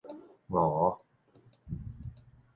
[0.49, 0.97] 鼇